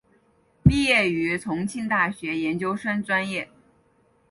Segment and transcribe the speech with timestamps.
[0.63, 3.51] 毕业于重庆大学研究生专业。